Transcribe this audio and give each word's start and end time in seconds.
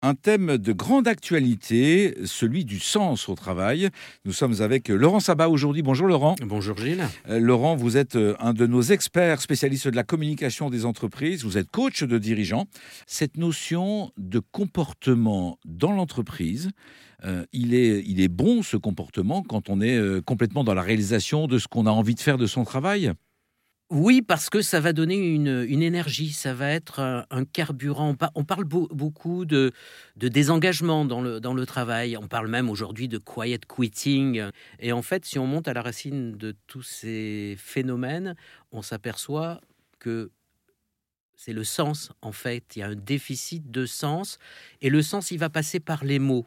Un 0.00 0.14
thème 0.14 0.58
de 0.58 0.72
grande 0.72 1.08
actualité, 1.08 2.14
celui 2.24 2.64
du 2.64 2.78
sens 2.78 3.28
au 3.28 3.34
travail. 3.34 3.88
Nous 4.24 4.32
sommes 4.32 4.62
avec 4.62 4.90
Laurent 4.90 5.18
Sabat 5.18 5.48
aujourd'hui. 5.48 5.82
Bonjour 5.82 6.06
Laurent. 6.06 6.36
Bonjour 6.40 6.78
Gilles. 6.78 7.04
Euh, 7.28 7.40
Laurent, 7.40 7.74
vous 7.74 7.96
êtes 7.96 8.14
euh, 8.14 8.36
un 8.38 8.52
de 8.52 8.68
nos 8.68 8.80
experts 8.80 9.40
spécialistes 9.40 9.88
de 9.88 9.96
la 9.96 10.04
communication 10.04 10.70
des 10.70 10.84
entreprises. 10.84 11.42
Vous 11.42 11.58
êtes 11.58 11.68
coach 11.72 12.04
de 12.04 12.16
dirigeants. 12.16 12.66
Cette 13.08 13.36
notion 13.36 14.12
de 14.16 14.38
comportement 14.38 15.58
dans 15.64 15.90
l'entreprise, 15.90 16.70
euh, 17.24 17.44
il, 17.52 17.74
est, 17.74 18.04
il 18.06 18.20
est 18.20 18.28
bon 18.28 18.62
ce 18.62 18.76
comportement 18.76 19.42
quand 19.42 19.68
on 19.68 19.80
est 19.80 20.24
complètement 20.24 20.62
dans 20.62 20.74
la 20.74 20.82
réalisation 20.82 21.48
de 21.48 21.58
ce 21.58 21.66
qu'on 21.66 21.86
a 21.86 21.90
envie 21.90 22.14
de 22.14 22.20
faire 22.20 22.38
de 22.38 22.46
son 22.46 22.62
travail? 22.62 23.10
Oui, 23.90 24.20
parce 24.20 24.50
que 24.50 24.60
ça 24.60 24.80
va 24.80 24.92
donner 24.92 25.16
une, 25.16 25.82
énergie, 25.82 26.32
ça 26.32 26.52
va 26.52 26.70
être 26.70 27.00
un, 27.00 27.44
carburant. 27.46 28.14
On, 28.34 28.44
parle 28.44 28.64
beaucoup 28.64 29.46
de, 29.46 29.72
désengagement 30.16 31.06
dans 31.06 31.22
le, 31.22 31.40
dans 31.40 31.54
le 31.54 31.64
travail, 31.64 32.16
on 32.18 32.28
parle 32.28 32.48
même 32.48 32.68
aujourd'hui 32.68 33.08
de 33.08 33.16
quiet 33.16 33.60
quitting. 33.66 34.42
Et 34.78 34.92
en 34.92 35.00
fait, 35.00 35.24
si 35.24 35.38
on 35.38 35.46
monte 35.46 35.68
à 35.68 35.72
la 35.72 35.80
racine 35.80 36.36
de 36.36 36.54
tous 36.66 36.82
ces 36.82 37.56
phénomènes, 37.58 38.36
on 38.72 38.82
s'aperçoit 38.82 39.60
que 39.98 40.30
c'est 41.34 41.54
le 41.54 41.64
sens, 41.64 42.10
en 42.20 42.32
fait. 42.32 42.76
Il 42.76 42.80
y 42.80 42.82
a 42.82 42.88
un 42.88 42.94
déficit 42.94 43.70
de 43.70 43.86
sens, 43.86 44.38
et 44.82 44.90
le 44.90 45.00
sens, 45.00 45.30
il 45.30 45.38
va 45.38 45.48
passer 45.48 45.80
par 45.80 46.04
les 46.04 46.18
mots. 46.18 46.46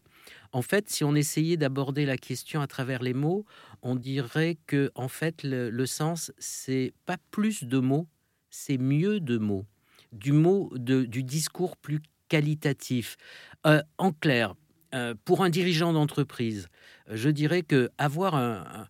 En 0.53 0.61
fait, 0.61 0.89
si 0.89 1.03
on 1.03 1.15
essayait 1.15 1.57
d'aborder 1.57 2.05
la 2.05 2.17
question 2.17 2.61
à 2.61 2.67
travers 2.67 3.01
les 3.01 3.13
mots, 3.13 3.45
on 3.81 3.95
dirait 3.95 4.57
que 4.67 4.91
en 4.95 5.07
fait 5.07 5.43
le, 5.43 5.85
sens 5.85 6.31
c'est 6.37 6.93
pas 7.05 7.17
plus 7.31 7.63
de 7.63 7.79
mots, 7.79 8.07
c'est 8.49 8.77
mieux 8.77 9.19
de 9.19 9.37
mots, 9.37 9.65
du 10.11 10.33
mot 10.33 10.71
du 10.77 11.23
discours 11.23 11.77
plus 11.77 12.01
qualitatif. 12.27 13.17
Euh, 13.65 13.81
en 13.97 14.11
clair, 14.11 14.55
euh, 14.93 15.15
pour 15.25 15.43
un 15.43 15.49
dirigeant 15.49 15.93
d'entreprise, 15.93 16.67
je 17.09 17.29
dirais 17.29 17.61
que 17.61 17.89
avoir 17.97 18.35
un, 18.35 18.87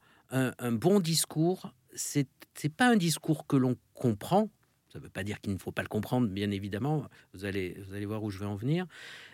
bon 0.71 0.99
discours, 0.99 1.73
c'est 1.93 2.27
pas 2.75 2.88
un 2.88 2.95
discours 2.95 3.45
que 3.45 3.55
l'on 3.55 3.75
comprend. 3.93 4.49
Ça 4.91 4.99
ne 4.99 5.03
veut 5.03 5.09
pas 5.09 5.23
dire 5.23 5.39
qu'il 5.39 5.53
ne 5.53 5.58
faut 5.58 5.71
pas 5.71 5.83
le 5.83 5.88
comprendre, 5.88 6.27
bien 6.27 6.52
évidemment. 6.52 7.05
Vous 7.33 7.45
allez, 7.45 7.77
vous 7.88 7.93
allez 7.93 8.05
voir 8.05 8.23
où 8.23 8.30
je 8.30 8.39
vais 8.39 8.45
en 8.45 8.55
venir. 8.55 8.86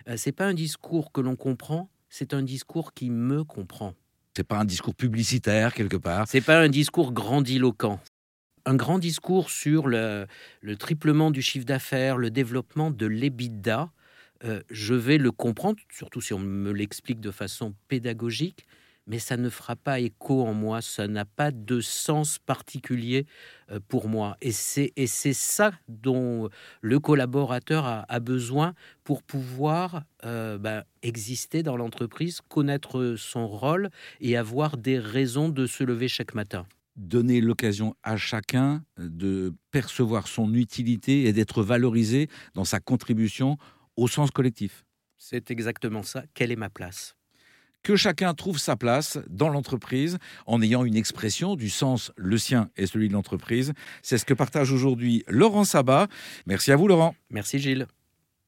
Euh, 0.07 0.15
c'est 0.15 0.31
pas 0.31 0.45
un 0.45 0.53
discours 0.53 1.11
que 1.11 1.19
l'on 1.19 1.35
comprend, 1.35 1.89
c'est 2.09 2.33
un 2.33 2.43
discours 2.43 2.93
qui 2.93 3.09
me 3.09 3.43
comprend. 3.43 3.93
C'est 4.35 4.43
pas 4.43 4.59
un 4.59 4.65
discours 4.65 4.93
publicitaire 4.93 5.73
quelque 5.73 5.97
part. 5.97 6.27
C'est 6.27 6.41
pas 6.41 6.59
un 6.59 6.69
discours 6.69 7.11
grandiloquent. 7.11 7.99
Un 8.65 8.75
grand 8.75 8.99
discours 8.99 9.49
sur 9.49 9.87
le, 9.87 10.27
triplement 10.77 11.31
du 11.31 11.41
chiffre 11.41 11.65
d'affaires, 11.65 12.17
le 12.17 12.29
développement 12.29 12.91
de 12.91 13.05
l'EBITDA, 13.05 13.89
euh, 14.43 14.61
je 14.69 14.93
vais 14.93 15.17
le 15.17 15.31
comprendre, 15.31 15.79
surtout 15.89 16.21
si 16.21 16.33
on 16.33 16.39
me 16.39 16.71
l'explique 16.71 17.19
de 17.19 17.31
façon 17.31 17.73
pédagogique, 17.87 18.67
mais 19.07 19.19
ça 19.19 19.37
ne 19.37 19.49
fera 19.49 19.75
pas 19.75 19.99
écho 19.99 20.45
en 20.45 20.53
moi, 20.53 20.81
ça 20.81 21.07
n'a 21.07 21.25
pas 21.25 21.51
de 21.51 21.79
sens 21.81 22.37
particulier 22.39 23.25
euh, 23.71 23.79
pour 23.87 24.07
moi. 24.07 24.37
Et 24.41 24.51
c'est, 24.51 24.91
et 24.95 25.07
c'est 25.07 25.33
ça 25.33 25.71
dont 25.87 26.49
le 26.81 26.99
collaborateur 26.99 27.85
a, 27.85 28.19
besoin 28.19 28.73
pour 29.03 29.23
pouvoir 29.23 30.03
euh, 30.25 30.57
ben, 30.57 30.83
exister 31.01 31.63
dans 31.63 31.77
l'entreprise, 31.77 32.41
connaître 32.49 33.15
son 33.17 33.47
rôle 33.47 33.89
et 34.19 34.35
avoir 34.35 34.75
des 34.77 34.99
raisons 34.99 35.49
de 35.49 35.65
se 35.65 35.83
lever 35.83 36.07
chaque 36.07 36.33
matin 36.33 36.65
donner 36.97 37.41
l'occasion 37.41 37.95
à 38.01 38.17
chacun 38.17 38.83
de 38.97 39.53
percevoir 39.69 40.27
son 40.27 40.55
utilité 40.55 41.25
et 41.25 41.31
d'être 41.31 41.61
valorisé 41.61 42.27
dans 42.55 42.65
sa 42.65 42.79
contribution 42.79 43.57
au 43.95 44.07
sens 44.07 44.31
collectif. 44.31 44.83
C'est 45.17 45.51
exactement 45.51 46.03
ça. 46.03 46.23
Quelle 46.33 46.51
est 46.51 46.55
ma 46.55 46.69
place? 46.69 47.15
Que 47.83 47.95
chacun 47.95 48.33
trouve 48.33 48.57
sa 48.59 48.75
place 48.75 49.19
dans 49.29 49.49
l'entreprise 49.49 50.17
en 50.45 50.61
ayant 50.61 50.83
une 50.83 50.95
expression 50.95 51.55
du 51.55 51.69
sens 51.69 52.11
le 52.17 52.37
sien 52.37 52.69
et 52.77 52.85
celui 52.85 53.07
de 53.07 53.13
l'entreprise. 53.13 53.73
C'est 54.01 54.17
ce 54.17 54.25
que 54.25 54.33
partage 54.33 54.71
aujourd'hui 54.71 55.23
Laurent 55.27 55.63
Sabat. 55.63 56.07
Merci 56.45 56.71
à 56.71 56.75
vous 56.75 56.87
Laurent. 56.87 57.15
Merci 57.29 57.59
Gilles. 57.59 57.87